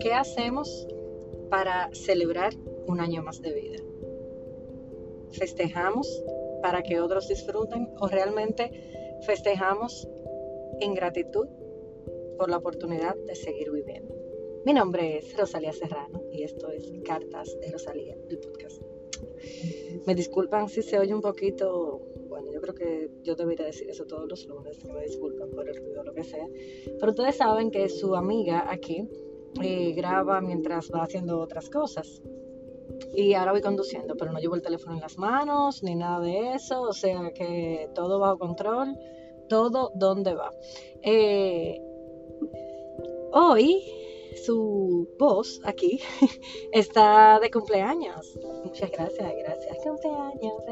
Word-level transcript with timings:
¿qué 0.00 0.12
hacemos 0.12 0.86
para 1.50 1.90
celebrar 1.92 2.54
un 2.86 3.00
año 3.00 3.22
más 3.22 3.42
de 3.42 3.52
vida? 3.52 3.78
¿Festejamos 5.30 6.24
para 6.62 6.82
que 6.82 7.00
otros 7.00 7.28
disfruten 7.28 7.88
o 8.00 8.08
realmente 8.08 9.18
festejamos 9.26 10.08
en 10.80 10.94
gratitud 10.94 11.46
por 12.36 12.48
la 12.48 12.58
oportunidad 12.58 13.16
de 13.26 13.34
seguir 13.34 13.70
viviendo? 13.72 14.14
Mi 14.64 14.72
nombre 14.72 15.18
es 15.18 15.36
Rosalía 15.36 15.72
Serrano 15.72 16.22
y 16.32 16.42
esto 16.42 16.70
es 16.70 16.90
Cartas 17.04 17.58
de 17.60 17.70
Rosalía, 17.70 18.16
el 18.28 18.38
podcast. 18.38 18.82
Me 20.06 20.14
disculpan 20.14 20.68
si 20.68 20.82
se 20.82 20.98
oye 20.98 21.12
un 21.14 21.22
poquito, 21.22 22.00
bueno, 22.28 22.52
yo 22.52 22.60
creo 22.60 22.74
que 22.74 23.10
yo 23.24 23.34
debería 23.34 23.66
decir 23.66 23.90
eso 23.90 24.04
todos 24.04 24.28
los 24.28 24.46
lunes, 24.46 24.78
que 24.78 24.92
me 24.92 25.02
disculpan 25.02 25.50
por 25.50 25.68
el 25.68 25.76
ruido 25.76 26.02
o 26.02 26.04
lo 26.04 26.14
que 26.14 26.22
sea, 26.22 26.46
pero 27.00 27.10
ustedes 27.10 27.36
saben 27.36 27.70
que 27.70 27.88
su 27.88 28.14
amiga 28.14 28.70
aquí 28.70 29.08
eh, 29.62 29.92
graba 29.92 30.40
mientras 30.40 30.90
va 30.92 31.02
haciendo 31.02 31.40
otras 31.40 31.68
cosas. 31.70 32.22
Y 33.14 33.34
ahora 33.34 33.52
voy 33.52 33.60
conduciendo, 33.60 34.16
pero 34.16 34.32
no 34.32 34.38
llevo 34.38 34.54
el 34.54 34.62
teléfono 34.62 34.94
en 34.94 35.00
las 35.00 35.18
manos 35.18 35.82
ni 35.82 35.94
nada 35.94 36.20
de 36.20 36.54
eso, 36.54 36.82
o 36.82 36.92
sea 36.92 37.32
que 37.32 37.88
todo 37.94 38.18
bajo 38.18 38.38
control, 38.38 38.96
todo 39.48 39.90
donde 39.94 40.34
va. 40.34 40.52
Eh, 41.02 41.80
hoy 43.32 43.82
su 44.44 45.08
voz 45.18 45.60
aquí 45.64 46.00
está 46.72 47.38
de 47.40 47.50
cumpleaños. 47.50 48.38
Muchas 48.64 48.90
gracias, 48.90 49.32
gracias. 49.36 49.76
Cumpleaños, 49.82 50.62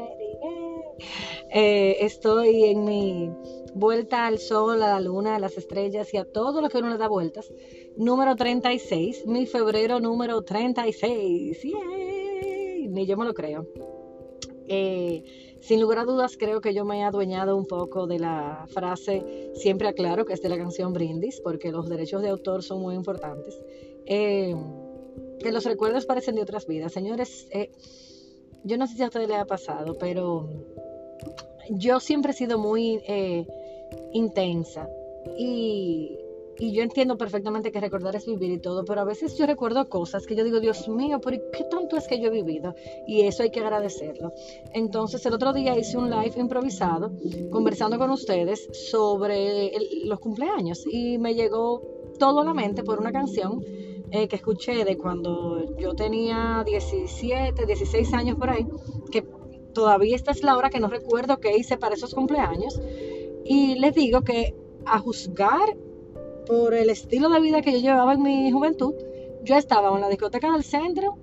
eh, 1.53 1.97
estoy 2.01 2.65
en 2.65 2.85
mi 2.85 3.31
vuelta 3.73 4.27
al 4.27 4.39
sol, 4.39 4.81
a 4.81 4.89
la 4.89 4.99
luna, 4.99 5.35
a 5.35 5.39
las 5.39 5.57
estrellas 5.57 6.13
y 6.13 6.17
a 6.17 6.25
todo 6.25 6.61
lo 6.61 6.69
que 6.69 6.77
uno 6.77 6.89
le 6.89 6.97
da 6.97 7.07
vueltas. 7.07 7.51
Número 7.97 8.35
36, 8.35 9.25
mi 9.25 9.47
febrero 9.47 9.99
número 9.99 10.43
36. 10.43 11.63
Ni 12.89 13.07
yo 13.07 13.17
me 13.17 13.25
lo 13.25 13.33
creo. 13.33 13.65
Eh, 14.67 15.23
sin 15.61 15.81
lugar 15.81 15.99
a 15.99 16.05
dudas, 16.05 16.37
creo 16.37 16.61
que 16.61 16.75
yo 16.75 16.85
me 16.85 16.99
he 16.99 17.03
adueñado 17.03 17.57
un 17.57 17.65
poco 17.65 18.05
de 18.05 18.19
la 18.19 18.67
frase 18.67 19.51
siempre 19.55 19.87
aclaro 19.87 20.25
que 20.25 20.33
es 20.33 20.43
de 20.43 20.49
la 20.49 20.57
canción 20.57 20.93
Brindis, 20.93 21.41
porque 21.41 21.71
los 21.71 21.89
derechos 21.89 22.21
de 22.21 22.29
autor 22.29 22.61
son 22.61 22.81
muy 22.81 22.93
importantes. 22.93 23.59
Eh, 24.05 24.55
que 25.39 25.51
los 25.51 25.65
recuerdos 25.65 26.05
parecen 26.05 26.35
de 26.35 26.43
otras 26.43 26.67
vidas. 26.67 26.93
Señores, 26.93 27.47
eh, 27.51 27.71
yo 28.63 28.77
no 28.77 28.85
sé 28.85 28.95
si 28.95 29.01
a 29.01 29.07
ustedes 29.07 29.27
les 29.27 29.39
ha 29.39 29.45
pasado, 29.45 29.97
pero 29.97 30.47
yo 31.71 31.99
siempre 31.99 32.31
he 32.31 32.35
sido 32.35 32.59
muy 32.59 33.01
intensa 34.13 34.87
y 35.35 36.19
y 36.59 36.71
yo 36.71 36.83
entiendo 36.83 37.17
perfectamente 37.17 37.71
que 37.71 37.79
recordar 37.79 38.15
es 38.15 38.25
vivir 38.25 38.51
y 38.51 38.59
todo, 38.59 38.83
pero 38.85 39.01
a 39.01 39.03
veces 39.03 39.37
yo 39.37 39.45
recuerdo 39.45 39.87
cosas 39.89 40.25
que 40.25 40.35
yo 40.35 40.43
digo, 40.43 40.59
Dios 40.59 40.87
mío, 40.89 41.19
pero 41.21 41.37
¿qué 41.51 41.63
tanto 41.65 41.97
es 41.97 42.07
que 42.07 42.19
yo 42.19 42.27
he 42.27 42.31
vivido? 42.31 42.73
Y 43.07 43.21
eso 43.21 43.43
hay 43.43 43.51
que 43.51 43.59
agradecerlo. 43.59 44.33
Entonces 44.73 45.25
el 45.25 45.33
otro 45.33 45.53
día 45.53 45.77
hice 45.77 45.97
un 45.97 46.09
live 46.09 46.33
improvisado 46.37 47.11
conversando 47.51 47.97
con 47.97 48.09
ustedes 48.11 48.67
sobre 48.89 49.71
los 50.05 50.19
cumpleaños 50.19 50.85
y 50.91 51.17
me 51.17 51.35
llegó 51.35 51.81
todo 52.19 52.41
a 52.41 52.45
la 52.45 52.53
mente 52.53 52.83
por 52.83 52.99
una 52.99 53.11
canción 53.11 53.63
eh, 54.11 54.27
que 54.27 54.37
escuché 54.37 54.85
de 54.85 54.97
cuando 54.97 55.75
yo 55.77 55.93
tenía 55.93 56.63
17, 56.65 57.65
16 57.65 58.13
años 58.13 58.37
por 58.37 58.49
ahí, 58.49 58.65
que 59.11 59.21
todavía 59.73 60.15
esta 60.15 60.31
es 60.31 60.43
la 60.43 60.57
hora 60.57 60.69
que 60.69 60.79
no 60.79 60.87
recuerdo 60.87 61.39
qué 61.39 61.55
hice 61.57 61.77
para 61.77 61.95
esos 61.95 62.13
cumpleaños. 62.13 62.79
Y 63.45 63.75
les 63.75 63.93
digo 63.93 64.21
que 64.21 64.55
a 64.85 64.99
juzgar 64.99 65.77
por 66.47 66.73
el 66.73 66.89
estilo 66.89 67.29
de 67.29 67.41
vida 67.41 67.61
que 67.61 67.73
yo 67.73 67.79
llevaba 67.79 68.13
en 68.13 68.23
mi 68.23 68.51
juventud, 68.51 68.93
yo 69.43 69.55
estaba 69.55 69.93
en 69.93 70.01
la 70.01 70.09
discoteca 70.09 70.51
del 70.51 70.63
centro, 70.63 71.17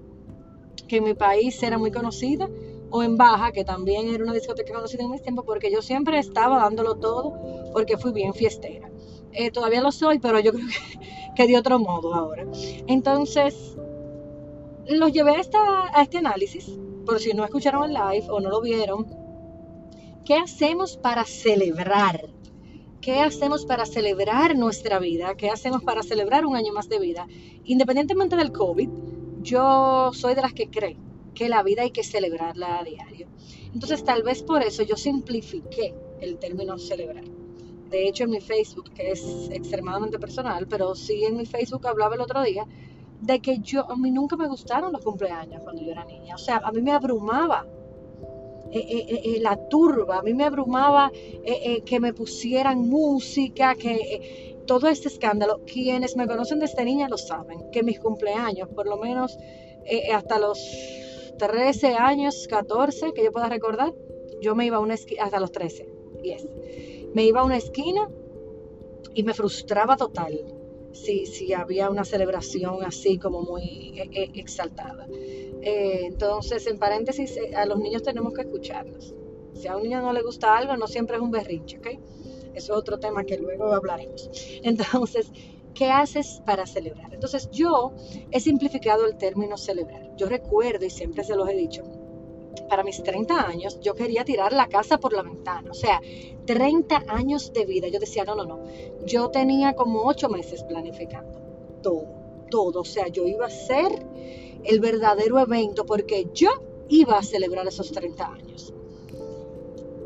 que 0.87 0.99
en 0.99 1.05
mi 1.05 1.15
país 1.15 1.63
era 1.63 1.79
muy 1.79 1.91
conocida, 1.91 2.49
o 2.91 3.03
en 3.03 3.17
Baja, 3.17 3.51
que 3.51 3.65
también 3.65 4.09
era 4.09 4.23
una 4.23 4.35
discoteca 4.35 4.75
conocida 4.75 5.03
en 5.03 5.11
mis 5.11 5.23
tiempos, 5.23 5.45
porque 5.47 5.73
yo 5.73 5.83
siempre 5.83 6.19
estaba 6.19 6.59
dándolo 6.59 6.97
todo, 6.97 7.33
porque 7.73 7.97
fui 7.97 8.13
bien 8.13 8.35
fiestera. 8.35 8.91
Eh, 9.33 9.51
todavía 9.51 9.81
lo 9.81 9.91
soy, 9.91 10.19
pero 10.19 10.39
yo 10.39 10.53
creo 10.53 10.67
que, 11.37 11.47
de 11.47 11.59
otro 11.59 11.79
modo 11.79 12.15
ahora. 12.15 12.47
Entonces, 12.87 13.77
los 14.87 15.13
llevé 15.13 15.33
a, 15.33 15.99
a 15.99 16.03
este 16.03 16.19
análisis, 16.19 16.71
por 17.05 17.19
si 17.19 17.33
no 17.33 17.45
escucharon 17.45 17.85
el 17.85 17.95
live 17.95 18.27
o 18.29 18.41
no 18.41 18.51
lo 18.51 18.61
vieron. 18.61 19.07
¿Qué 20.25 20.37
hacemos 20.37 20.97
para 20.97 21.25
celebrar 21.25 22.29
¿Qué 23.05 23.21
hacemos 23.21 23.67
para 23.67 23.85
celebrar 23.85 24.57
nuestra 24.57 24.99
vida? 24.99 25.35
¿Qué 25.37 25.51
hacemos 25.51 25.83
para 25.83 26.03
celebrar 26.03 26.47
un 26.47 26.57
año 26.57 26.73
más 26.73 26.89
de 26.89 26.99
vida? 26.99 27.27
Independientemente 27.65 28.35
del 28.35 28.51
COVID, 28.51 28.89
yo 29.43 30.11
soy 30.15 30.35
de 30.35 30.41
las 30.41 30.55
que 30.55 30.71
cree 30.71 30.97
que 31.35 31.51
la 31.51 31.63
vida 31.63 31.83
hay 31.83 31.91
que 31.91 32.03
celebrarla 32.03 32.79
a 32.79 32.83
diario. 32.83 33.27
Entonces, 33.75 34.05
tal 34.05 34.23
vez 34.23 34.43
por 34.43 34.63
eso 34.63 34.85
yo 34.85 34.97
simplifiqué 34.97 35.95
el 36.23 36.39
término 36.39 36.79
celebrar. 36.79 37.25
De 37.91 38.09
hecho, 38.09 38.25
en 38.25 38.31
mi 38.31 38.41
Facebook, 38.41 38.91
que 38.95 39.11
es 39.11 39.51
extremadamente 39.51 40.19
personal, 40.19 40.67
pero 40.67 40.95
sí 40.95 41.25
en 41.25 41.37
mi 41.37 41.45
Facebook 41.45 41.87
hablaba 41.87 42.15
el 42.15 42.23
otro 42.23 42.43
día 42.43 42.67
de 43.21 43.39
que 43.41 43.59
yo 43.59 43.85
a 43.91 43.97
mí 43.97 44.11
nunca 44.13 44.35
me 44.37 44.49
gustaron 44.49 44.93
los 44.93 45.05
cumpleaños 45.05 45.63
cuando 45.63 45.83
yo 45.83 45.91
era 45.91 46.07
niña. 46.07 46.37
O 46.37 46.39
sea, 46.39 46.63
a 46.65 46.73
mí 46.73 46.81
me 46.81 46.93
abrumaba 46.93 47.67
la 49.41 49.57
turba, 49.69 50.19
a 50.19 50.23
mí 50.23 50.35
me 50.35 50.45
abrumaba 50.45 51.11
que 51.85 52.01
me 52.01 52.13
pusieran 52.13 52.89
música, 52.89 53.75
que 53.75 54.63
todo 54.67 54.89
este 54.89 55.09
escándalo. 55.09 55.61
Quienes 55.65 56.17
me 56.17 56.27
conocen 56.27 56.59
desde 56.59 56.85
niña 56.85 57.09
lo 57.09 57.19
saben, 57.19 57.71
que 57.71 57.83
mis 57.83 58.01
cumpleaños, 58.01 58.69
por 58.69 58.87
lo 58.87 58.97
menos 58.97 59.39
hasta 60.13 60.39
los 60.39 60.59
13 61.39 61.95
años, 61.95 62.47
14, 62.49 63.13
que 63.13 63.25
yo 63.25 63.33
pueda 63.33 63.49
recordar, 63.49 63.93
yo 64.41 64.55
me 64.55 64.67
iba 64.67 64.79
a 64.79 64.81
una 64.81 64.95
esquina, 64.95 65.25
hasta 65.25 65.41
los 65.41 65.53
13, 65.53 65.89
10, 66.23 66.49
me 67.15 67.25
iba 67.25 67.41
a 67.41 67.45
una 67.45 67.57
esquina 67.57 68.09
y 69.15 69.23
me 69.23 69.35
frustraba 69.35 69.97
total 69.97 70.54
si, 70.95 71.27
si 71.27 71.53
había 71.53 71.91
una 71.91 72.05
celebración 72.05 72.85
así 72.85 73.19
como 73.19 73.43
muy 73.43 73.93
exaltada. 74.35 75.07
Eh, 75.11 76.07
entonces, 76.07 76.67
en 76.67 76.79
paréntesis, 76.79 77.37
eh, 77.37 77.55
a 77.55 77.67
los 77.67 77.79
niños 77.79 78.03
tenemos 78.03 78.33
que 78.33 78.43
escucharlos. 78.43 79.15
Si 79.55 79.69
a 79.69 79.77
un 79.77 79.83
niño 79.83 80.01
no 80.03 80.13
le 80.13 80.23
gusta 80.23 80.57
algo, 80.57 80.77
no 80.77 80.87
siempre 80.87 81.17
es 81.17 81.23
un 81.23 81.31
berrinche, 81.31 81.79
¿ok? 81.79 81.87
Eso 82.55 82.73
es 82.73 82.79
otro 82.79 82.99
tema 82.99 83.25
que 83.25 83.39
luego 83.39 83.73
hablaremos. 83.73 84.31
Entonces, 84.63 85.31
¿qué 85.75 85.91
haces 85.91 86.43
para 86.47 86.67
celebrar? 86.67 87.13
Entonces, 87.15 87.51
yo 87.51 87.93
he 88.31 88.41
simplificado 88.41 89.07
el 89.07 89.17
término 89.17 89.57
celebrar. 89.57 90.15
Yo 90.17 90.29
recuerdo, 90.29 90.85
y 90.85 90.91
siempre 90.91 91.25
se 91.25 91.35
los 91.35 91.49
he 91.49 91.55
dicho, 91.55 91.83
para 92.69 92.83
mis 92.83 93.03
30 93.03 93.47
años, 93.47 93.79
yo 93.81 93.95
quería 93.95 94.25
tirar 94.25 94.53
la 94.53 94.69
casa 94.69 94.99
por 94.99 95.13
la 95.13 95.23
ventana. 95.23 95.71
O 95.71 95.75
sea, 95.75 96.01
30 96.47 97.05
años 97.09 97.53
de 97.53 97.65
vida. 97.67 97.89
Yo 97.89 97.99
decía, 97.99 98.25
no, 98.25 98.35
no, 98.35 98.45
no. 98.45 98.61
Yo 99.05 99.31
tenía 99.31 99.75
como 99.75 100.05
8 100.05 100.29
meses 100.29 100.65
planificando 100.65 101.41
todo, 101.83 102.07
todo. 102.51 102.81
O 102.81 102.85
sea, 102.85 103.09
yo 103.09 103.27
iba 103.27 103.47
a 103.47 103.51
ser 103.51 104.07
el 104.65 104.81
verdadero 104.81 105.39
evento 105.39 105.85
porque 105.85 106.29
yo 106.35 106.51
iba 106.89 107.19
a 107.19 107.23
celebrar 107.23 107.67
esos 107.67 107.93
30 107.93 108.27
años. 108.27 108.75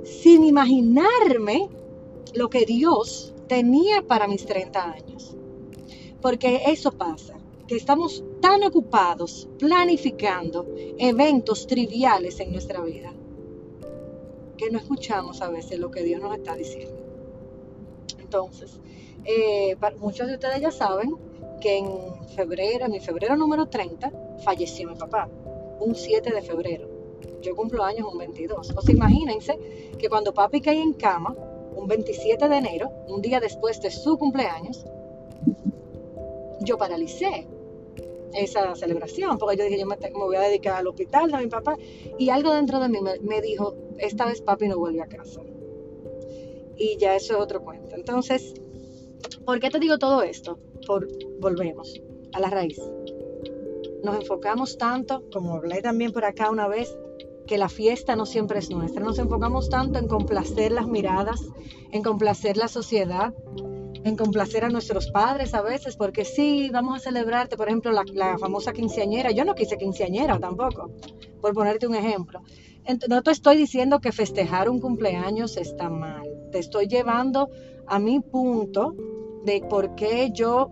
Sin 0.05 0.45
imaginarme 0.45 1.69
lo 2.35 2.51
que 2.51 2.65
Dios 2.65 3.35
tenía 3.47 4.03
para 4.03 4.27
mis 4.27 4.45
30 4.45 4.91
años. 4.91 5.37
Porque 6.21 6.63
eso 6.67 6.93
pasa, 6.93 7.37
que 7.69 7.77
estamos 7.77 8.25
tan 8.41 8.65
ocupados 8.65 9.47
planificando 9.59 10.67
eventos 10.97 11.67
triviales 11.67 12.41
en 12.41 12.51
nuestra 12.51 12.81
vida, 12.81 13.13
que 14.57 14.71
no 14.71 14.79
escuchamos 14.79 15.43
a 15.43 15.51
veces 15.51 15.79
lo 15.79 15.91
que 15.91 16.03
Dios 16.03 16.21
nos 16.23 16.35
está 16.35 16.57
diciendo. 16.57 16.97
Entonces, 18.19 18.81
eh, 19.27 19.77
muchos 19.99 20.29
de 20.29 20.35
ustedes 20.35 20.63
ya 20.63 20.71
saben 20.71 21.15
que 21.61 21.77
en 21.77 22.27
febrero, 22.35 22.87
en 22.87 22.93
mi 22.93 23.01
febrero 23.01 23.37
número 23.37 23.67
30, 23.67 24.13
falleció 24.43 24.89
mi 24.89 24.95
papá, 24.97 25.29
un 25.79 25.95
7 25.95 26.33
de 26.33 26.41
febrero. 26.41 26.89
Yo 27.43 27.55
cumplo 27.55 27.85
años 27.85 28.09
un 28.11 28.19
22. 28.19 28.73
O 28.77 28.81
sea, 28.81 28.95
imagínense 28.95 29.59
que 29.99 30.09
cuando 30.09 30.33
papi 30.33 30.63
cae 30.63 30.81
en 30.81 30.95
cama, 30.95 31.37
un 31.77 31.87
27 31.87 32.49
de 32.49 32.57
enero, 32.57 32.91
un 33.09 33.21
día 33.21 33.41
después 33.41 33.81
de 33.83 33.91
su 33.91 34.17
cumpleaños, 34.17 34.87
yo 36.61 36.79
paralicé 36.79 37.47
esa 38.35 38.75
celebración, 38.75 39.39
porque 39.39 39.57
yo 39.57 39.65
dije, 39.65 39.79
yo 39.79 39.87
me, 39.87 39.97
voy 40.13 40.37
a 40.37 40.41
dedicar 40.41 40.75
al 40.75 40.87
hospital 40.87 41.31
de 41.31 41.39
mi 41.39 41.47
papá, 41.47 41.77
y 42.19 42.31
algo 42.31 42.55
dentro 42.55 42.81
de 42.81 42.89
mí 42.89 43.01
me, 43.01 43.19
me 43.21 43.41
dijo, 43.41 43.75
esta 43.99 44.27
vez 44.27 44.43
papi 44.43 44.69
no 44.69 44.79
vuelve 44.79 45.03
a 45.03 45.07
casa. 45.07 45.41
Y 46.77 46.97
ya 46.99 47.17
eso 47.17 47.35
es 47.35 47.41
otro 47.41 47.63
cuento. 47.63 47.97
Entonces, 47.97 48.55
¿por 49.45 49.59
qué 49.59 49.71
te 49.71 49.79
digo 49.79 49.99
todo 49.99 50.23
esto? 50.23 50.59
Por, 50.87 51.09
volvemos 51.41 52.01
a 52.33 52.41
la 52.41 52.51
raíz 52.51 52.81
nos 54.03 54.17
enfocamos 54.17 54.79
tanto, 54.79 55.25
como 55.33 55.55
hablé 55.55 55.83
también 55.83 56.13
por 56.13 56.25
acá 56.25 56.51
una 56.51 56.69
vez, 56.69 56.97
que 57.47 57.59
la 57.59 57.69
fiesta 57.69 58.15
no 58.15 58.27
siempre 58.27 58.59
es 58.59 58.71
nuestra. 58.71 59.03
Nos 59.03 59.19
enfocamos 59.19 59.71
tanto 59.71 59.99
en 59.99 60.07
complacer 60.07 60.73
las 60.73 60.87
miradas, 60.87 61.41
en 61.93 62.03
complacer 62.03 62.57
la 62.57 62.69
sociedad, 62.69 63.35
en 64.05 64.17
complacer 64.17 64.65
a 64.65 64.69
nuestros 64.69 65.11
padres 65.11 65.55
a 65.55 65.63
veces, 65.63 65.97
porque 65.97 66.25
sí, 66.25 66.71
vamos 66.73 66.97
a 66.97 67.01
celebrarte, 67.01 67.57
por 67.57 67.69
ejemplo, 67.69 67.93
la, 67.93 68.39
famosa 68.39 68.73
quinceañera. 68.73 69.31
Yo 69.31 69.45
no 69.45 69.55
quise 69.55 69.77
quinceañera 69.77 70.39
tampoco, 70.39 70.91
por 71.41 71.55
ponerte 71.55 71.87
un 71.87 71.95
ejemplo. 71.95 72.41
no 73.09 73.23
te 73.23 73.31
estoy 73.31 73.57
diciendo 73.57 74.01
que 74.01 74.13
festejar 74.13 74.69
un 74.69 74.81
cumpleaños 74.81 75.57
está 75.57 75.91
mal, 75.91 76.27
te 76.53 76.59
estoy 76.59 76.87
llevando 76.87 77.49
a 77.87 77.99
mi 77.99 78.21
punto 78.21 78.95
de 79.45 79.63
por 79.69 79.95
qué 79.95 80.31
yo 80.33 80.71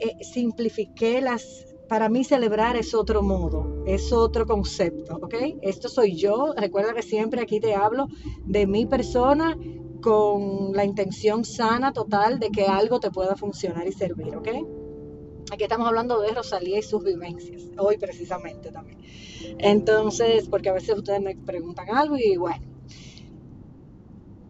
eh, 0.00 0.24
simplifiqué 0.24 1.20
las... 1.20 1.64
Para 1.88 2.10
mí 2.10 2.22
celebrar 2.22 2.76
es 2.76 2.94
otro 2.94 3.22
modo, 3.22 3.82
es 3.86 4.12
otro 4.12 4.44
concepto, 4.44 5.16
¿ok? 5.22 5.34
Esto 5.62 5.88
soy 5.88 6.16
yo, 6.16 6.52
recuerda 6.54 6.92
que 6.92 7.00
siempre 7.00 7.40
aquí 7.40 7.60
te 7.60 7.74
hablo 7.74 8.08
de 8.44 8.66
mi 8.66 8.84
persona 8.84 9.56
con 10.00 10.72
la 10.72 10.84
intención 10.84 11.44
sana 11.44 11.92
total 11.92 12.38
de 12.38 12.50
que 12.50 12.66
algo 12.66 13.00
te 13.00 13.10
pueda 13.10 13.36
funcionar 13.36 13.86
y 13.86 13.92
servir, 13.92 14.36
¿ok? 14.36 14.48
Aquí 15.50 15.62
estamos 15.62 15.88
hablando 15.88 16.20
de 16.20 16.32
Rosalía 16.32 16.78
y 16.78 16.82
sus 16.82 17.02
vivencias, 17.02 17.62
hoy 17.78 17.96
precisamente 17.96 18.70
también. 18.70 18.98
Entonces, 19.58 20.48
porque 20.48 20.68
a 20.68 20.74
veces 20.74 20.96
ustedes 20.96 21.22
me 21.22 21.36
preguntan 21.36 21.88
algo 21.90 22.16
y 22.16 22.36
bueno. 22.36 22.66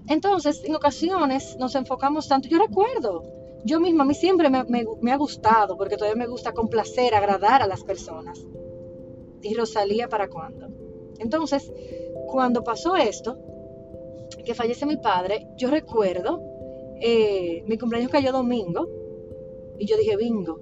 Entonces, 0.09 0.63
en 0.65 0.75
ocasiones 0.75 1.57
nos 1.59 1.75
enfocamos 1.75 2.29
tanto, 2.29 2.49
yo 2.49 2.59
recuerdo, 2.59 3.23
yo 3.65 3.79
misma, 3.79 4.05
a 4.05 4.07
mí 4.07 4.15
siempre 4.15 4.49
me, 4.51 5.13
ha 5.13 5.17
gustado, 5.17 5.77
porque 5.77 5.97
todavía 5.97 6.19
me 6.19 6.31
gusta 6.31 6.53
complacer, 6.53 7.15
agradar 7.15 7.63
a 7.63 7.67
las 7.67 7.85
personas. 7.85 8.45
¿Y 9.43 9.55
Rosalía 9.55 10.09
para 10.09 10.29
cuándo? 10.29 10.69
Entonces, 11.19 11.71
cuando 12.27 12.65
pasó 12.65 12.97
esto, 12.97 13.39
que 14.49 14.55
fallece 14.55 14.87
mi 14.87 14.97
padre, 14.97 15.47
yo 15.59 15.69
recuerdo, 15.69 16.41
eh, 17.03 17.63
mi 17.67 17.77
cumpleaños 17.77 18.11
cayó 18.11 18.33
domingo, 18.33 18.89
y 19.79 19.85
yo 19.85 19.99
dije, 19.99 20.17
bingo, 20.17 20.59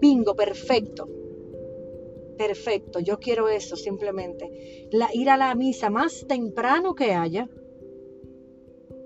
bingo, 0.00 0.34
perfecto, 0.34 1.08
perfecto, 2.36 2.98
yo 2.98 3.20
quiero 3.20 3.48
eso 3.48 3.76
simplemente, 3.76 4.88
ir 5.14 5.30
a 5.30 5.36
la 5.36 5.54
misa 5.54 5.90
más 5.90 6.26
temprano 6.26 6.96
que 6.96 7.12
haya, 7.12 7.48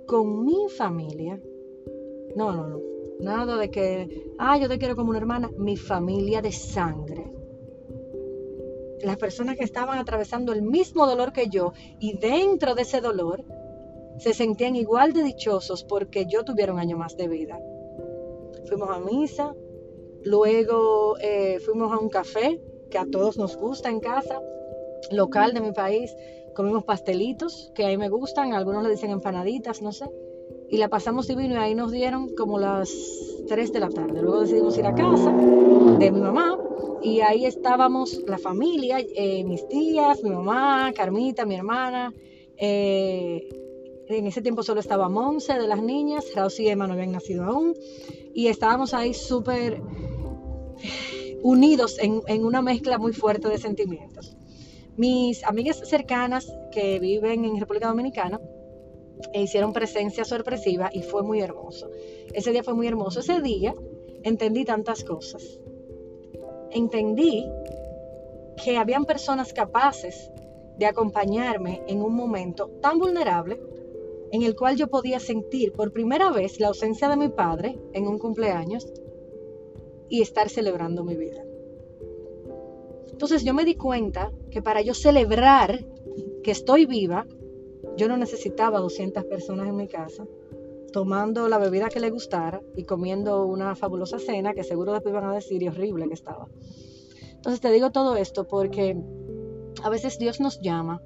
con 0.06 0.42
mi 0.46 0.70
familia, 0.70 1.38
no, 2.34 2.56
no, 2.56 2.66
no. 2.66 2.80
Nada 3.20 3.58
de 3.58 3.70
que, 3.70 4.32
ah, 4.38 4.56
yo 4.56 4.70
te 4.70 4.78
quiero 4.78 4.96
como 4.96 5.10
una 5.10 5.18
hermana. 5.18 5.50
Mi 5.58 5.76
familia 5.76 6.40
de 6.40 6.52
sangre. 6.52 7.30
Las 9.02 9.16
personas 9.16 9.56
que 9.56 9.64
estaban 9.64 9.98
atravesando 9.98 10.52
el 10.52 10.62
mismo 10.62 11.06
dolor 11.06 11.32
que 11.32 11.48
yo 11.48 11.72
y 11.98 12.18
dentro 12.18 12.74
de 12.74 12.82
ese 12.82 13.00
dolor 13.00 13.44
se 14.18 14.34
sentían 14.34 14.76
igual 14.76 15.12
de 15.12 15.22
dichosos 15.22 15.84
porque 15.84 16.26
yo 16.26 16.44
tuviera 16.44 16.72
un 16.72 16.78
año 16.78 16.96
más 16.96 17.16
de 17.16 17.28
vida. 17.28 17.58
Fuimos 18.66 18.90
a 18.90 18.98
misa, 18.98 19.54
luego 20.24 21.16
eh, 21.20 21.58
fuimos 21.60 21.92
a 21.92 21.98
un 21.98 22.08
café 22.08 22.60
que 22.90 22.98
a 22.98 23.06
todos 23.10 23.38
nos 23.38 23.56
gusta 23.56 23.88
en 23.88 24.00
casa, 24.00 24.40
local 25.10 25.54
de 25.54 25.60
mi 25.60 25.72
país. 25.72 26.14
Comimos 26.54 26.84
pastelitos 26.84 27.72
que 27.74 27.84
a 27.84 27.88
mí 27.88 27.96
me 27.96 28.08
gustan, 28.08 28.52
algunos 28.52 28.82
le 28.82 28.90
dicen 28.90 29.10
empanaditas, 29.10 29.80
no 29.80 29.92
sé 29.92 30.06
y 30.70 30.76
la 30.76 30.88
pasamos 30.88 31.26
divino 31.26 31.54
y 31.54 31.58
ahí 31.58 31.74
nos 31.74 31.90
dieron 31.90 32.28
como 32.36 32.58
las 32.58 32.90
3 33.48 33.72
de 33.72 33.80
la 33.80 33.88
tarde. 33.88 34.22
Luego 34.22 34.42
decidimos 34.42 34.78
ir 34.78 34.86
a 34.86 34.94
casa 34.94 35.32
de 35.32 36.10
mi 36.12 36.20
mamá 36.20 36.56
y 37.02 37.20
ahí 37.20 37.46
estábamos 37.46 38.20
la 38.26 38.38
familia, 38.38 38.98
eh, 39.00 39.44
mis 39.44 39.66
tías, 39.68 40.22
mi 40.22 40.30
mamá, 40.30 40.92
Carmita, 40.94 41.44
mi 41.46 41.56
hermana. 41.56 42.12
Eh, 42.56 43.48
en 44.08 44.26
ese 44.26 44.42
tiempo 44.42 44.62
solo 44.62 44.80
estaba 44.80 45.08
Monse 45.08 45.54
de 45.54 45.68
las 45.68 45.82
niñas, 45.82 46.24
Rosy 46.34 46.64
y 46.64 46.68
Emma 46.68 46.86
no 46.86 46.94
habían 46.94 47.12
nacido 47.12 47.44
aún 47.44 47.74
y 48.34 48.48
estábamos 48.48 48.92
ahí 48.92 49.14
súper 49.14 49.80
unidos 51.42 51.98
en, 52.00 52.20
en 52.26 52.44
una 52.44 52.60
mezcla 52.60 52.98
muy 52.98 53.12
fuerte 53.12 53.48
de 53.48 53.58
sentimientos. 53.58 54.36
Mis 54.96 55.44
amigas 55.44 55.80
cercanas 55.88 56.52
que 56.72 56.98
viven 56.98 57.44
en 57.44 57.58
República 57.58 57.88
Dominicana, 57.88 58.40
e 59.32 59.42
hicieron 59.42 59.72
presencia 59.72 60.24
sorpresiva 60.24 60.90
y 60.92 61.02
fue 61.02 61.22
muy 61.22 61.40
hermoso. 61.40 61.90
Ese 62.32 62.52
día 62.52 62.62
fue 62.62 62.74
muy 62.74 62.86
hermoso. 62.86 63.20
Ese 63.20 63.40
día 63.40 63.74
entendí 64.22 64.64
tantas 64.64 65.04
cosas. 65.04 65.58
Entendí 66.70 67.46
que 68.62 68.76
habían 68.76 69.04
personas 69.04 69.52
capaces 69.52 70.30
de 70.76 70.86
acompañarme 70.86 71.82
en 71.86 72.02
un 72.02 72.14
momento 72.14 72.68
tan 72.80 72.98
vulnerable 72.98 73.60
en 74.32 74.42
el 74.42 74.54
cual 74.54 74.76
yo 74.76 74.88
podía 74.88 75.18
sentir 75.18 75.72
por 75.72 75.92
primera 75.92 76.30
vez 76.30 76.60
la 76.60 76.68
ausencia 76.68 77.08
de 77.08 77.16
mi 77.16 77.28
padre 77.28 77.78
en 77.92 78.06
un 78.06 78.18
cumpleaños 78.18 78.86
y 80.08 80.22
estar 80.22 80.48
celebrando 80.48 81.04
mi 81.04 81.16
vida. 81.16 81.42
Entonces 83.10 83.44
yo 83.44 83.52
me 83.52 83.64
di 83.64 83.74
cuenta 83.74 84.32
que 84.50 84.62
para 84.62 84.80
yo 84.80 84.94
celebrar 84.94 85.84
que 86.42 86.50
estoy 86.50 86.86
viva, 86.86 87.26
yo 87.96 88.08
no 88.08 88.16
necesitaba 88.16 88.78
200 88.78 89.24
personas 89.24 89.68
en 89.68 89.76
mi 89.76 89.88
casa 89.88 90.26
tomando 90.92 91.48
la 91.48 91.58
bebida 91.58 91.88
que 91.88 92.00
le 92.00 92.10
gustara 92.10 92.60
y 92.76 92.84
comiendo 92.84 93.46
una 93.46 93.74
fabulosa 93.76 94.18
cena 94.18 94.54
que 94.54 94.64
seguro 94.64 94.92
después 94.92 95.12
iban 95.12 95.24
a 95.24 95.34
decir 95.34 95.62
y 95.62 95.68
horrible 95.68 96.08
que 96.08 96.14
estaba. 96.14 96.48
Entonces 97.34 97.60
te 97.60 97.70
digo 97.70 97.90
todo 97.90 98.16
esto 98.16 98.46
porque 98.46 98.96
a 99.82 99.90
veces 99.90 100.18
Dios 100.18 100.40
nos 100.40 100.60
llama 100.60 101.02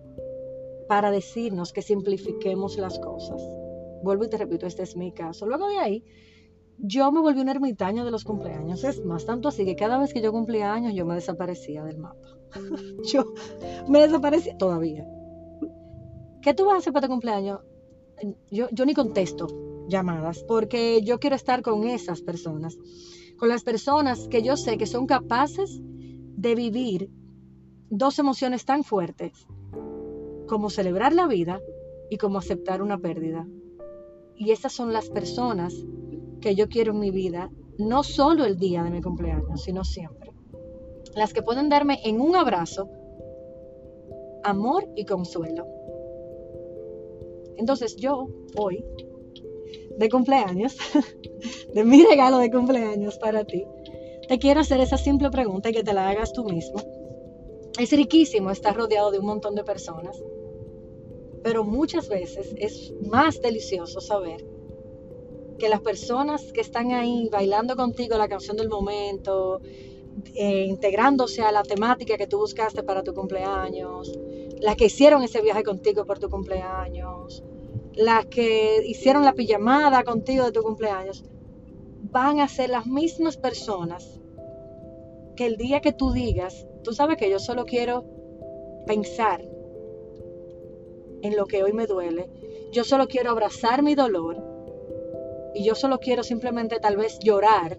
para 0.88 1.10
decirnos 1.10 1.72
que 1.72 1.82
simplifiquemos 1.82 2.76
las 2.78 2.98
cosas. 2.98 3.42
Vuelvo 4.02 4.25
y 4.25 4.28
te 4.28 4.36
repito, 4.36 4.66
este 4.66 4.82
es 4.82 4.96
mi 4.96 5.12
caso. 5.12 5.46
Luego 5.46 5.69
de 5.69 5.78
ahí, 5.78 6.04
yo 6.78 7.10
me 7.12 7.20
volví 7.20 7.40
una 7.40 7.52
ermitaña 7.52 8.04
de 8.04 8.10
los 8.10 8.25
cumpleaños. 8.25 8.84
Es 8.84 9.04
más, 9.04 9.25
tanto 9.25 9.48
así 9.48 9.64
que 9.64 9.76
cada 9.76 9.98
vez 9.98 10.12
que 10.12 10.20
yo 10.20 10.32
cumplía 10.32 10.72
años, 10.72 10.92
yo 10.94 11.06
me 11.06 11.14
desaparecía 11.14 11.84
del 11.84 11.98
mapa. 11.98 12.28
yo 13.04 13.32
me 13.88 14.00
desaparecía 14.00 14.56
todavía. 14.58 15.06
¿qué 16.44 16.52
tú 16.52 16.66
vas 16.66 16.75
a 16.75 16.78
hacer 16.78 16.92
para 16.92 17.06
tu 17.06 17.10
cumpleaños? 17.10 17.60
Yo, 18.50 18.69
yo 18.70 18.84
ni 18.84 18.92
contesto 18.92 19.46
llamadas 19.88 20.44
porque 20.46 21.02
yo 21.02 21.19
quiero 21.19 21.36
estar 21.36 21.62
con 21.62 21.84
esas 21.84 22.22
personas, 22.22 22.76
con 23.38 23.48
las 23.48 23.62
personas 23.62 24.28
que 24.28 24.42
yo 24.42 24.56
sé 24.56 24.78
que 24.78 24.86
son 24.86 25.06
capaces 25.06 25.81
de 25.82 26.54
vivir 26.54 27.10
dos 27.90 28.19
emociones 28.19 28.64
tan 28.64 28.84
fuertes 28.84 29.46
como 30.46 30.70
celebrar 30.70 31.12
la 31.12 31.26
vida 31.26 31.60
y 32.10 32.19
como 32.19 32.38
aceptar 32.38 32.82
una 32.82 32.98
pérdida. 32.98 33.46
Y 34.36 34.50
esas 34.50 34.72
son 34.72 34.92
las 34.92 35.08
personas 35.08 35.75
que 36.40 36.54
yo 36.54 36.68
quiero 36.68 36.92
en 36.92 37.00
mi 37.00 37.11
vida, 37.11 37.50
no 37.78 38.02
solo 38.02 38.44
el 38.44 38.59
día 38.59 38.82
de 38.82 38.90
mi 38.90 39.00
cumpleaños, 39.00 39.62
sino 39.62 39.85
siempre. 39.85 40.32
Las 41.16 41.32
que 41.32 41.42
pueden 41.42 41.68
darme 41.68 42.00
en 42.04 42.20
un 42.20 42.37
abrazo 42.37 42.88
amor 44.42 44.87
y 44.94 45.06
consuelo. 45.06 45.66
Entonces 47.56 47.97
yo 47.97 48.28
hoy, 48.56 48.85
de 49.96 50.08
cumpleaños, 50.08 50.76
de 51.74 51.84
mi 51.84 52.04
regalo 52.04 52.38
de 52.38 52.50
cumpleaños 52.50 53.18
para 53.18 53.44
ti, 53.44 53.64
te 54.28 54.38
quiero 54.38 54.60
hacer 54.60 54.80
esa 54.80 54.96
simple 54.96 55.30
pregunta 55.30 55.70
y 55.70 55.72
que 55.72 55.84
te 55.84 55.92
la 55.92 56.08
hagas 56.08 56.32
tú 56.32 56.44
mismo. 56.44 56.80
Es 57.78 57.90
riquísimo 57.90 58.50
estar 58.50 58.76
rodeado 58.76 59.10
de 59.10 59.18
un 59.18 59.26
montón 59.26 59.54
de 59.54 59.64
personas, 59.64 60.22
pero 61.42 61.64
muchas 61.64 62.08
veces 62.08 62.54
es 62.56 62.94
más 63.02 63.40
delicioso 63.40 64.00
saber 64.00 64.44
que 65.58 65.68
las 65.68 65.80
personas 65.80 66.52
que 66.52 66.60
están 66.60 66.92
ahí 66.92 67.28
bailando 67.30 67.76
contigo 67.76 68.16
la 68.16 68.28
canción 68.28 68.56
del 68.56 68.68
momento, 68.68 69.60
eh, 70.34 70.64
integrándose 70.66 71.42
a 71.42 71.52
la 71.52 71.62
temática 71.62 72.16
que 72.16 72.26
tú 72.26 72.38
buscaste 72.38 72.82
para 72.82 73.02
tu 73.02 73.14
cumpleaños, 73.14 74.12
las 74.60 74.76
que 74.76 74.86
hicieron 74.86 75.22
ese 75.22 75.42
viaje 75.42 75.62
contigo 75.62 76.04
por 76.06 76.18
tu 76.18 76.28
cumpleaños, 76.28 77.42
las 77.96 78.26
que 78.26 78.82
hicieron 78.86 79.24
la 79.24 79.34
pijamada 79.34 80.02
contigo 80.04 80.44
de 80.44 80.52
tu 80.52 80.62
cumpleaños, 80.62 81.24
van 82.10 82.40
a 82.40 82.48
ser 82.48 82.70
las 82.70 82.86
mismas 82.86 83.36
personas 83.36 84.20
que 85.36 85.46
el 85.46 85.56
día 85.56 85.80
que 85.80 85.92
tú 85.92 86.12
digas, 86.12 86.66
tú 86.82 86.92
sabes 86.92 87.16
que 87.16 87.30
yo 87.30 87.38
solo 87.38 87.64
quiero 87.64 88.04
pensar 88.86 89.42
en 91.22 91.36
lo 91.36 91.46
que 91.46 91.62
hoy 91.62 91.72
me 91.72 91.86
duele, 91.86 92.28
yo 92.72 92.84
solo 92.84 93.08
quiero 93.08 93.30
abrazar 93.30 93.82
mi 93.82 93.94
dolor 93.94 94.36
y 95.54 95.64
yo 95.64 95.74
solo 95.74 95.98
quiero 95.98 96.22
simplemente 96.22 96.80
tal 96.80 96.96
vez 96.96 97.18
llorar 97.20 97.78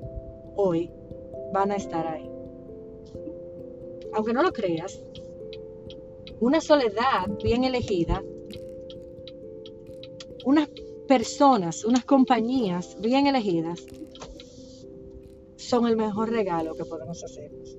hoy, 0.55 0.91
van 1.53 1.71
a 1.71 1.75
estar 1.75 2.07
ahí. 2.07 2.29
Aunque 4.13 4.33
no 4.33 4.41
lo 4.41 4.53
creas, 4.53 5.03
una 6.39 6.61
soledad 6.61 7.27
bien 7.43 7.63
elegida, 7.63 8.23
unas 10.45 10.69
personas, 11.07 11.83
unas 11.83 12.05
compañías 12.05 12.95
bien 13.01 13.27
elegidas, 13.27 13.83
son 15.57 15.87
el 15.87 15.97
mejor 15.97 16.29
regalo 16.29 16.75
que 16.75 16.85
podemos 16.85 17.23
hacernos. 17.23 17.77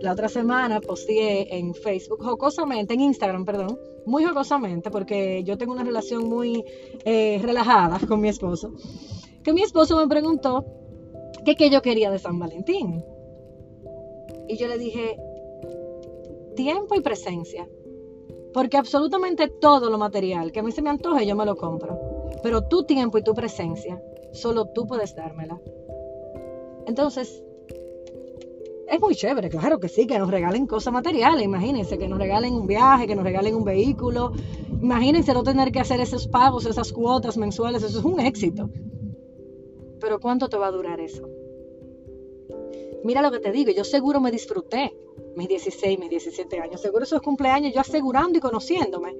La 0.00 0.12
otra 0.12 0.28
semana 0.28 0.80
posteé 0.80 1.56
en 1.56 1.74
Facebook, 1.74 2.22
jocosamente, 2.22 2.94
en 2.94 3.00
Instagram, 3.00 3.44
perdón, 3.44 3.78
muy 4.04 4.24
jocosamente, 4.24 4.90
porque 4.90 5.44
yo 5.44 5.56
tengo 5.56 5.72
una 5.72 5.84
relación 5.84 6.28
muy 6.28 6.64
eh, 7.04 7.38
relajada 7.40 8.00
con 8.06 8.20
mi 8.20 8.28
esposo. 8.28 8.74
que 9.44 9.52
mi 9.52 9.62
esposo 9.62 9.96
me 9.96 10.08
preguntó 10.08 10.64
que 11.44 11.54
qué 11.54 11.70
yo 11.70 11.82
quería 11.82 12.10
de 12.10 12.18
San 12.18 12.38
Valentín. 12.38 13.04
Y 14.48 14.56
yo 14.56 14.66
le 14.66 14.78
dije, 14.78 15.16
tiempo 16.56 16.96
y 16.96 17.00
presencia. 17.00 17.68
Porque 18.52 18.76
absolutamente 18.76 19.48
todo 19.48 19.90
lo 19.90 19.98
material 19.98 20.52
que 20.52 20.60
a 20.60 20.62
mí 20.62 20.72
se 20.72 20.82
me 20.82 20.90
antoje, 20.90 21.26
yo 21.26 21.34
me 21.34 21.46
lo 21.46 21.56
compro. 21.56 21.98
Pero 22.42 22.62
tu 22.62 22.84
tiempo 22.84 23.18
y 23.18 23.22
tu 23.22 23.34
presencia, 23.34 24.02
solo 24.32 24.66
tú 24.66 24.86
puedes 24.86 25.14
dármela. 25.14 25.60
Entonces, 26.86 27.42
es 28.88 29.00
muy 29.00 29.14
chévere, 29.14 29.48
claro 29.48 29.78
que 29.78 29.88
sí, 29.88 30.06
que 30.06 30.18
nos 30.18 30.30
regalen 30.30 30.66
cosas 30.66 30.92
materiales. 30.92 31.44
Imagínense 31.44 31.96
que 31.96 32.08
nos 32.08 32.18
regalen 32.18 32.52
un 32.52 32.66
viaje, 32.66 33.06
que 33.06 33.14
nos 33.14 33.24
regalen 33.24 33.54
un 33.54 33.64
vehículo. 33.64 34.32
Imagínense 34.82 35.32
no 35.32 35.42
tener 35.42 35.72
que 35.72 35.80
hacer 35.80 36.00
esos 36.00 36.28
pagos, 36.28 36.66
esas 36.66 36.92
cuotas 36.92 37.38
mensuales. 37.38 37.82
Eso 37.82 38.00
es 38.00 38.04
un 38.04 38.20
éxito. 38.20 38.68
Pero 39.98 40.20
¿cuánto 40.20 40.48
te 40.48 40.58
va 40.58 40.66
a 40.66 40.72
durar 40.72 41.00
eso? 41.00 41.26
Mira 43.04 43.22
lo 43.22 43.30
que 43.30 43.40
te 43.40 43.50
digo, 43.50 43.72
yo 43.72 43.84
seguro 43.84 44.20
me 44.20 44.30
disfruté 44.30 44.92
mis 45.36 45.48
16, 45.48 45.98
mis 45.98 46.10
17 46.10 46.60
años. 46.60 46.80
Seguro 46.80 47.04
esos 47.04 47.22
cumpleaños 47.22 47.72
yo 47.74 47.80
asegurando 47.80 48.38
y 48.38 48.40
conociéndome. 48.40 49.16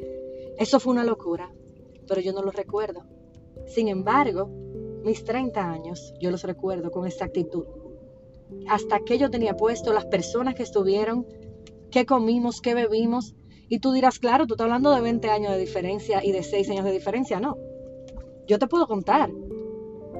Eso 0.59 0.81
fue 0.81 0.93
una 0.93 1.05
locura, 1.05 1.53
pero 2.09 2.21
yo 2.21 2.33
no 2.33 2.43
lo 2.43 2.51
recuerdo. 2.51 3.05
Sin 3.67 3.89
embargo, 3.89 4.49
mis 5.05 5.25
30 5.25 5.61
años 5.61 6.15
yo 6.21 6.31
los 6.31 6.45
recuerdo 6.45 6.91
con 6.91 7.07
exactitud. 7.07 7.65
Hasta 8.69 9.01
que 9.01 9.19
yo 9.19 9.31
tenía 9.31 9.57
puesto, 9.57 9.93
las 9.93 10.07
personas 10.07 10.55
que 10.55 10.63
estuvieron, 10.63 11.27
qué 11.91 12.05
comimos, 12.07 12.61
qué 12.61 12.75
bebimos. 12.75 13.35
Y 13.69 13.79
tú 13.79 13.93
dirás, 13.93 14.19
claro, 14.19 14.47
tú 14.47 14.55
estás 14.55 14.67
hablando 14.67 14.95
de 14.95 15.01
20 15.01 15.31
años 15.31 15.53
de 15.53 15.59
diferencia 15.59 16.23
y 16.23 16.33
de 16.33 16.43
6 16.43 16.69
años 16.71 16.85
de 16.85 16.93
diferencia. 16.93 17.41
No. 17.41 17.57
Yo 18.47 18.59
te 18.59 18.67
puedo 18.67 18.87
contar 18.87 19.31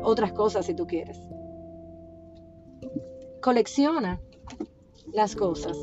otras 0.03 0.33
cosas 0.33 0.65
si 0.65 0.75
tú 0.75 0.87
quieres. 0.87 1.19
Colecciona 3.43 4.21
las 5.13 5.37
cosas 5.37 5.77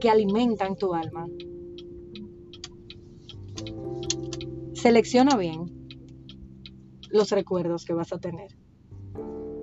que 0.00 0.10
alimentan 0.10 0.76
tu 0.76 0.94
alma. 0.94 1.28
Selecciona 4.74 5.36
bien 5.36 5.66
los 7.10 7.30
recuerdos 7.30 7.84
que 7.84 7.92
vas 7.94 8.12
a 8.12 8.18
tener. 8.18 8.56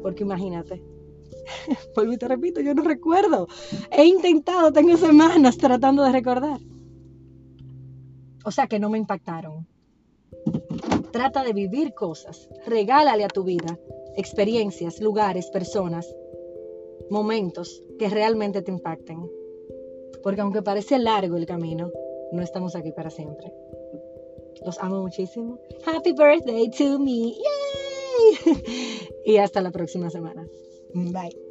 Porque 0.02 0.24
imagínate, 0.24 0.84
vuelvo 1.96 2.14
y 2.14 2.18
te 2.18 2.28
repito, 2.28 2.62
yo 2.62 2.74
no 2.74 2.84
recuerdo. 2.84 3.48
He 3.92 4.06
intentado, 4.06 4.72
tengo 4.72 4.96
semanas 4.98 5.58
tratando 5.58 6.04
de 6.04 6.12
recordar. 6.12 6.60
O 8.46 8.52
sea 8.52 8.68
que 8.68 8.80
no 8.80 8.90
me 8.90 8.98
impactaron. 8.98 9.68
Trata 11.12 11.44
de 11.44 11.54
vivir 11.54 11.94
cosas. 11.94 12.48
Regálale 12.66 13.26
a 13.26 13.28
tu 13.28 13.44
vida 13.44 13.78
experiencias, 14.16 15.00
lugares, 15.00 15.50
personas 15.50 16.08
momentos 17.10 17.84
que 17.98 18.10
realmente 18.10 18.62
te 18.62 18.72
impacten. 18.72 19.30
Porque 20.24 20.42
aunque 20.42 20.62
parece 20.62 21.00
largo 21.00 21.38
el 21.38 21.46
camino, 21.46 21.92
no 22.32 22.42
estamos 22.42 22.76
aquí 22.76 22.92
para 22.92 23.10
siempre. 23.10 23.52
Los 24.66 24.78
amo 24.80 25.02
muchísimo. 25.02 25.60
Happy 25.86 26.12
birthday 26.12 26.70
to 26.70 27.00
me. 27.00 27.34
Yay! 27.34 28.64
y 29.26 29.38
hasta 29.38 29.62
la 29.62 29.72
próxima 29.72 30.10
semana. 30.10 30.46
Bye. 30.94 31.49